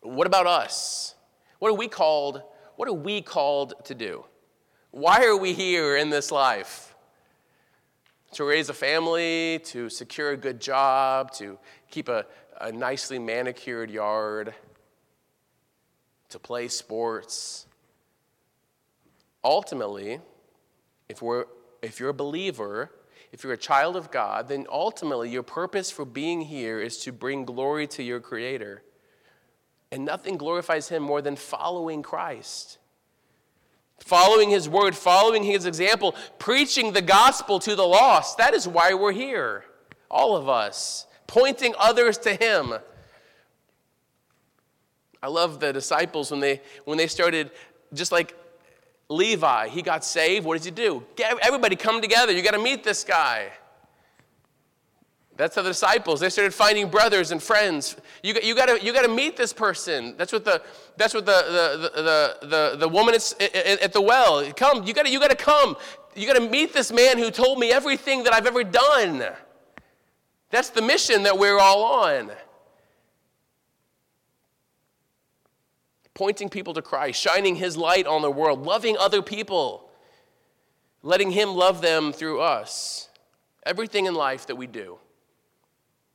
[0.00, 1.16] What about us?
[1.58, 2.42] What are we called?
[2.76, 4.24] What are we called to do?
[4.92, 6.91] Why are we here in this life?
[8.32, 11.58] To raise a family, to secure a good job, to
[11.90, 12.24] keep a,
[12.60, 14.54] a nicely manicured yard,
[16.30, 17.66] to play sports.
[19.44, 20.20] Ultimately,
[21.08, 21.44] if, we're,
[21.82, 22.90] if you're a believer,
[23.32, 27.12] if you're a child of God, then ultimately your purpose for being here is to
[27.12, 28.82] bring glory to your Creator.
[29.90, 32.78] And nothing glorifies Him more than following Christ.
[33.98, 38.38] Following His word, following His example, preaching the gospel to the lost.
[38.38, 39.64] That is why we're here,
[40.10, 42.74] all of us, pointing others to Him.
[45.22, 47.52] I love the disciples when they, when they started
[47.94, 48.36] just like
[49.08, 50.44] Levi, he got saved.
[50.44, 51.04] What does he do?
[51.16, 52.32] Get everybody come together.
[52.32, 53.52] You got to meet this guy.
[55.42, 56.20] That's how the disciples.
[56.20, 57.96] They started finding brothers and friends.
[58.22, 60.14] You, you got you to meet this person.
[60.16, 60.62] That's what the,
[60.96, 64.48] that's what the, the, the, the, the woman at the well.
[64.52, 65.76] Come, you gotta, you gotta come.
[66.14, 69.24] You got to meet this man who told me everything that I've ever done.
[70.50, 72.30] That's the mission that we're all on.
[76.14, 79.90] pointing people to Christ, shining His light on the world, loving other people,
[81.02, 83.08] letting Him love them through us.
[83.64, 84.98] Everything in life that we do,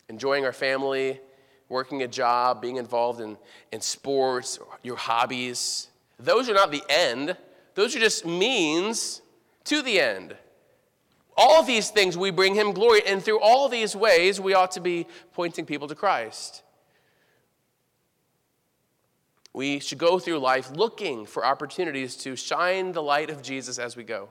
[0.09, 1.19] enjoying our family,
[1.69, 3.37] working a job, being involved in,
[3.71, 5.89] in sports, your hobbies,
[6.19, 7.37] those are not the end.
[7.75, 9.21] Those are just means
[9.65, 10.35] to the end.
[11.35, 14.79] All these things we bring Him glory, and through all these ways, we ought to
[14.79, 16.63] be pointing people to Christ.
[19.53, 23.95] We should go through life looking for opportunities to shine the light of Jesus as
[23.95, 24.29] we go.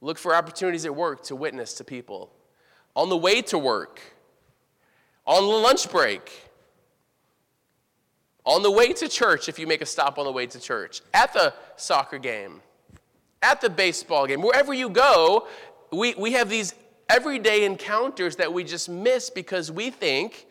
[0.00, 2.30] Look for opportunities at work to witness to people.
[2.96, 4.00] On the way to work,
[5.26, 6.50] on the lunch break,
[8.44, 11.00] on the way to church, if you make a stop on the way to church,
[11.12, 12.60] at the soccer game,
[13.42, 15.48] at the baseball game, wherever you go,
[15.90, 16.74] we, we have these
[17.08, 20.46] everyday encounters that we just miss because we think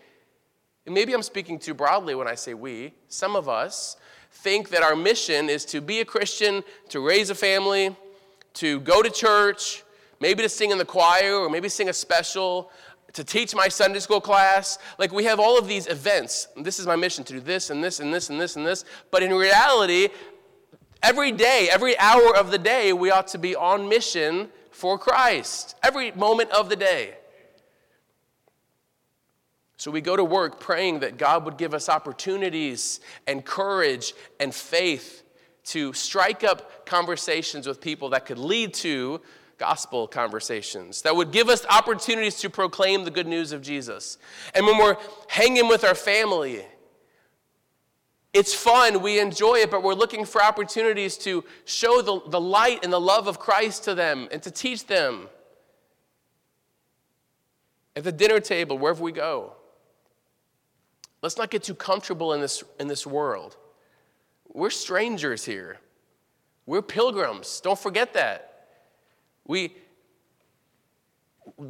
[0.86, 2.94] and maybe I'm speaking too broadly when I say we.
[3.08, 3.96] Some of us
[4.32, 7.96] think that our mission is to be a Christian, to raise a family,
[8.56, 9.84] to go to church,
[10.20, 12.70] maybe to sing in the choir, or maybe sing a special,
[13.13, 14.80] to teach my Sunday school class.
[14.97, 16.47] Like we have all of these events.
[16.58, 18.86] This is my mission to do this and this and this and this and this.
[19.12, 20.10] But in reality,
[21.02, 25.76] every day, every hour of the day, we ought to be on mission for Christ.
[25.84, 27.15] Every moment of the day.
[29.78, 34.56] So we go to work praying that God would give us opportunities and courage and
[34.56, 35.23] faith
[35.65, 39.21] to strike up conversations with people that could lead to
[39.63, 44.17] gospel conversations, that would give us opportunities to proclaim the good news of Jesus.
[44.54, 44.97] And when we're
[45.30, 46.65] hanging with our family,
[48.34, 52.84] it's fun, we enjoy it, but we're looking for opportunities to show the, the light
[52.84, 55.30] and the love of Christ to them and to teach them.
[57.96, 59.54] At the dinner table, wherever we go.
[61.21, 63.56] Let's not get too comfortable in this, in this world.
[64.52, 65.79] We're strangers here.
[66.65, 67.62] We're pilgrims.
[67.62, 68.52] Don't forget that.
[69.46, 69.75] We,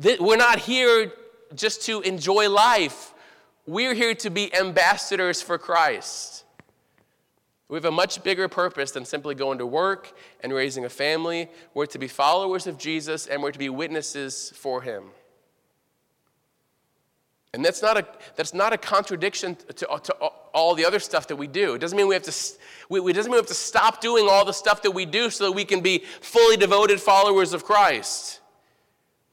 [0.02, 1.12] th- we're not here
[1.56, 3.14] just to enjoy life.
[3.66, 6.44] We're here to be ambassadors for Christ.
[7.70, 11.50] We have a much bigger purpose than simply going to work and raising a family.
[11.74, 15.06] We're to be followers of Jesus and we're to be witnesses for him.
[17.54, 20.14] And that's not a, that's not a contradiction to, to
[20.54, 21.76] all the other stuff that we do.
[21.76, 22.34] It doesn't mean we have to,
[22.90, 25.30] we, it doesn't mean we have to stop doing all the stuff that we do
[25.30, 28.40] so that we can be fully devoted followers of Christ.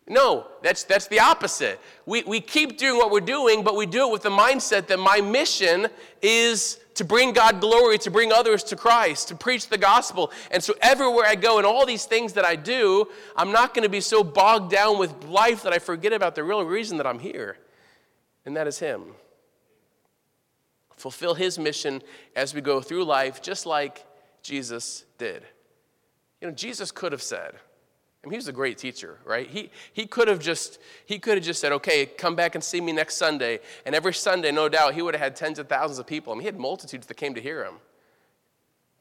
[0.06, 1.80] No, that's, that's the opposite.
[2.04, 4.98] We, we keep doing what we're doing, but we do it with the mindset that
[4.98, 5.86] my mission
[6.20, 10.32] is to bring God glory, to bring others to Christ, to preach the gospel.
[10.50, 13.06] And so everywhere I go and all these things that I do,
[13.36, 16.44] I'm not going to be so bogged down with life that I forget about the
[16.44, 17.56] real reason that I'm here,
[18.44, 19.14] and that is Him.
[20.96, 22.02] Fulfill His mission
[22.36, 24.06] as we go through life, just like
[24.42, 25.42] Jesus did.
[26.40, 27.54] You know, Jesus could have said,
[28.22, 29.46] I mean, he was a great teacher, right?
[29.46, 32.80] He, he could have just he could have just said, okay, come back and see
[32.80, 33.60] me next Sunday.
[33.86, 36.32] And every Sunday, no doubt, he would have had tens of thousands of people.
[36.32, 37.74] I mean, he had multitudes that came to hear him.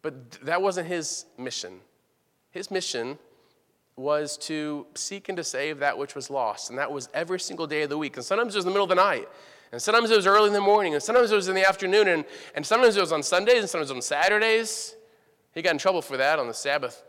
[0.02, 1.82] But that wasn't his mission.
[2.52, 3.20] His mission
[4.00, 6.70] was to seek and to save that which was lost.
[6.70, 8.16] And that was every single day of the week.
[8.16, 9.28] And sometimes it was in the middle of the night.
[9.72, 10.94] And sometimes it was early in the morning.
[10.94, 12.08] And sometimes it was in the afternoon.
[12.08, 12.26] And,
[12.56, 14.96] and sometimes it was on Sundays and sometimes on Saturdays.
[15.54, 17.04] He got in trouble for that on the Sabbath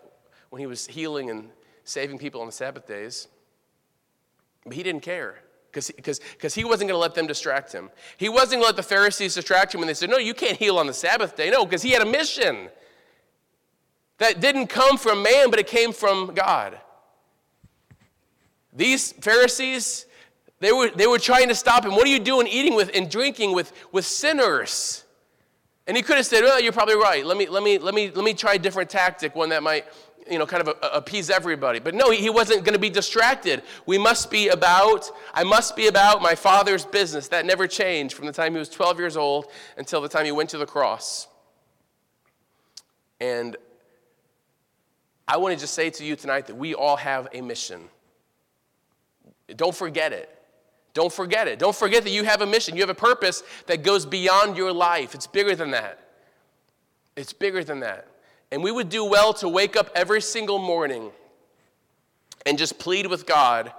[0.50, 1.50] when he was healing and
[1.84, 3.28] saving people on the Sabbath days.
[4.64, 5.38] But he didn't care
[5.72, 7.90] because he wasn't going to let them distract him.
[8.16, 10.56] He wasn't going to let the Pharisees distract him when they said, No, you can't
[10.56, 11.50] heal on the Sabbath day.
[11.50, 12.68] No, because he had a mission
[14.20, 16.78] that didn't come from man, but it came from God.
[18.72, 20.06] These Pharisees,
[20.60, 21.92] they were, they were trying to stop him.
[21.92, 25.04] What are you doing eating with and drinking with, with sinners?
[25.86, 27.24] And he could have said, Well, you're probably right.
[27.24, 29.86] Let me, let, me, let, me, let me try a different tactic, one that might
[30.30, 31.78] you know, kind of appease everybody.
[31.78, 33.62] But no, he wasn't going to be distracted.
[33.86, 37.28] We must be about, I must be about my father's business.
[37.28, 39.46] That never changed from the time he was 12 years old
[39.78, 41.26] until the time he went to the cross.
[43.18, 43.56] And
[45.30, 47.82] I want to just say to you tonight that we all have a mission.
[49.54, 50.28] Don't forget it.
[50.92, 51.60] Don't forget it.
[51.60, 52.74] Don't forget that you have a mission.
[52.74, 55.14] You have a purpose that goes beyond your life.
[55.14, 56.00] It's bigger than that.
[57.14, 58.08] It's bigger than that.
[58.50, 61.12] And we would do well to wake up every single morning
[62.44, 63.72] and just plead with God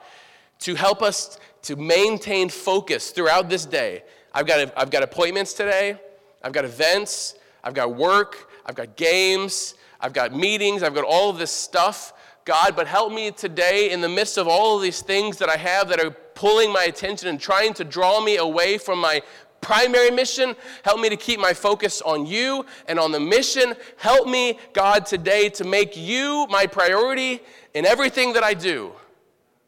[0.59, 4.03] to help us to maintain focus throughout this day.
[4.33, 5.99] I've got, I've got appointments today,
[6.41, 11.29] I've got events, I've got work, I've got games, I've got meetings, I've got all
[11.29, 12.13] of this stuff.
[12.43, 15.57] God, but help me today in the midst of all of these things that I
[15.57, 19.21] have that are pulling my attention and trying to draw me away from my
[19.61, 20.55] primary mission.
[20.83, 23.75] Help me to keep my focus on you and on the mission.
[23.97, 27.41] Help me, God, today to make you my priority
[27.75, 28.93] in everything that I do.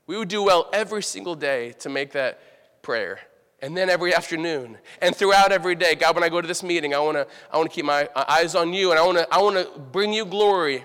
[0.08, 2.40] We would do well every single day to make that
[2.82, 3.20] prayer.
[3.64, 6.94] And then every afternoon and throughout every day, God, when I go to this meeting,
[6.94, 9.42] I want to I wanna keep my eyes on you and I want to I
[9.42, 10.84] wanna bring you glory.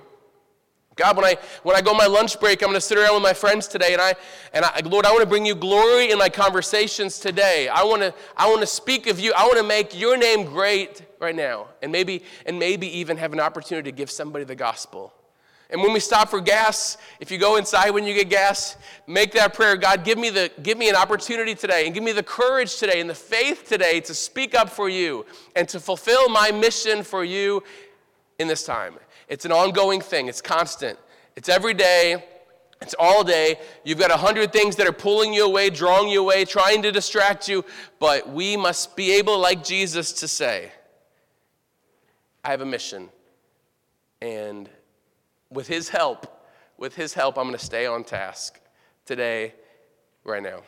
[0.94, 3.22] God, when I, when I go my lunch break, I'm going to sit around with
[3.22, 4.16] my friends today, and I,
[4.52, 7.68] and I, Lord, I want to bring you glory in my conversations today.
[7.68, 9.32] I want to, I want to speak of you.
[9.32, 13.32] I want to make your name great right now, and maybe, and maybe even have
[13.32, 15.12] an opportunity to give somebody the gospel.
[15.70, 19.32] And when we stop for gas, if you go inside when you get gas, make
[19.32, 19.76] that prayer.
[19.76, 23.00] God, give me, the, give me an opportunity today and give me the courage today
[23.00, 27.22] and the faith today to speak up for you and to fulfill my mission for
[27.22, 27.62] you
[28.38, 28.94] in this time.
[29.28, 30.98] It's an ongoing thing, it's constant,
[31.36, 32.24] it's every day.
[32.80, 33.58] It's all day.
[33.82, 36.92] You've got a hundred things that are pulling you away, drawing you away, trying to
[36.92, 37.64] distract you.
[37.98, 40.70] But we must be able, like Jesus, to say,
[42.44, 43.08] I have a mission.
[44.22, 44.70] And
[45.50, 46.46] with his help,
[46.76, 48.60] with his help, I'm going to stay on task
[49.04, 49.54] today,
[50.24, 50.60] right now.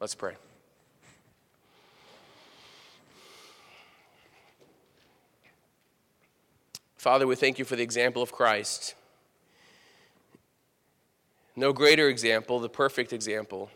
[0.00, 0.34] Let's pray.
[6.96, 8.94] Father, we thank you for the example of Christ.
[11.56, 13.70] No greater example, the perfect example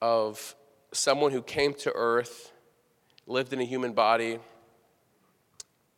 [0.00, 0.54] of
[0.92, 2.52] someone who came to earth,
[3.26, 4.38] lived in a human body,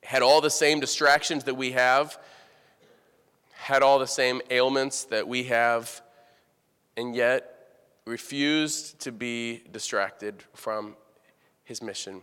[0.08, 2.18] had all the same distractions that we have,
[3.52, 6.00] had all the same ailments that we have,
[6.96, 7.68] and yet
[8.06, 10.96] refused to be distracted from
[11.62, 12.22] his mission.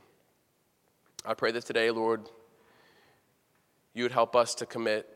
[1.24, 2.28] I pray that today, Lord,
[3.94, 5.08] you would help us to commit.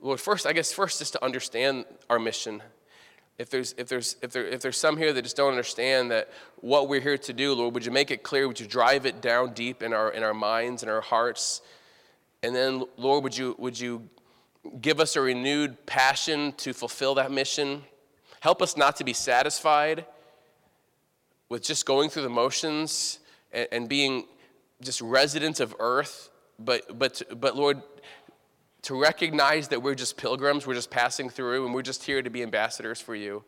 [0.00, 2.62] Lord, first, I guess, first, is to understand our mission.
[3.36, 6.30] If there's, if, there's, if, there, if there's some here that just don't understand that
[6.60, 8.46] what we're here to do, Lord, would you make it clear?
[8.46, 11.60] Would you drive it down deep in our, in our minds and our hearts?
[12.44, 14.08] And then, Lord, would you, would you
[14.80, 17.82] give us a renewed passion to fulfill that mission?
[18.40, 20.06] Help us not to be satisfied
[21.48, 23.18] with just going through the motions
[23.52, 24.26] and, and being
[24.80, 27.82] just residents of earth, but, but, but Lord,
[28.84, 32.28] to recognize that we're just pilgrims, we're just passing through, and we're just here to
[32.28, 33.42] be ambassadors for you.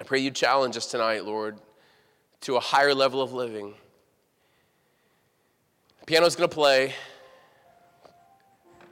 [0.00, 1.58] I pray you challenge us tonight, Lord,
[2.42, 3.74] to a higher level of living.
[6.00, 6.94] The piano's going to play.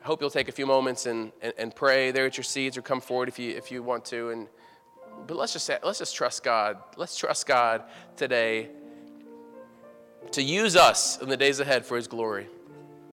[0.02, 2.76] I hope you'll take a few moments and, and, and pray there at your seats
[2.76, 4.28] or come forward if you, if you want to.
[4.28, 4.46] And,
[5.26, 6.76] but let's just, let's just trust God.
[6.98, 7.84] Let's trust God
[8.14, 8.68] today
[10.32, 12.46] to use us in the days ahead for his glory.